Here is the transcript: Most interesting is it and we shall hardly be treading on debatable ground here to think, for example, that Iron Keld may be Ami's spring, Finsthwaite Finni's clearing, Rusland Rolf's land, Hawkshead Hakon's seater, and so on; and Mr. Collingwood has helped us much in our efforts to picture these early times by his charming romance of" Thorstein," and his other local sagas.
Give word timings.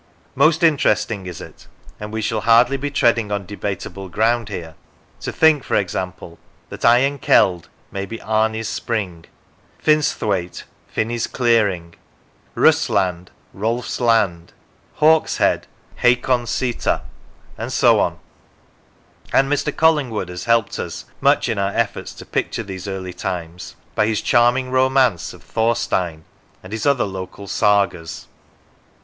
Most 0.33 0.63
interesting 0.63 1.27
is 1.27 1.39
it 1.41 1.67
and 1.99 2.11
we 2.11 2.23
shall 2.23 2.41
hardly 2.41 2.75
be 2.75 2.89
treading 2.89 3.31
on 3.31 3.45
debatable 3.45 4.09
ground 4.09 4.49
here 4.49 4.73
to 5.19 5.31
think, 5.31 5.63
for 5.63 5.75
example, 5.75 6.39
that 6.69 6.83
Iron 6.83 7.19
Keld 7.19 7.65
may 7.91 8.07
be 8.07 8.19
Ami's 8.19 8.67
spring, 8.67 9.25
Finsthwaite 9.77 10.63
Finni's 10.87 11.27
clearing, 11.27 11.93
Rusland 12.55 13.27
Rolf's 13.53 14.01
land, 14.01 14.53
Hawkshead 14.95 15.67
Hakon's 15.97 16.49
seater, 16.49 17.01
and 17.55 17.71
so 17.71 17.99
on; 17.99 18.17
and 19.31 19.51
Mr. 19.53 19.71
Collingwood 19.71 20.29
has 20.29 20.45
helped 20.45 20.79
us 20.79 21.05
much 21.19 21.47
in 21.47 21.59
our 21.59 21.73
efforts 21.75 22.11
to 22.15 22.25
picture 22.25 22.63
these 22.63 22.87
early 22.87 23.13
times 23.13 23.75
by 23.93 24.07
his 24.07 24.21
charming 24.23 24.71
romance 24.71 25.31
of" 25.31 25.43
Thorstein," 25.43 26.23
and 26.63 26.73
his 26.73 26.87
other 26.87 27.05
local 27.05 27.45
sagas. 27.47 28.25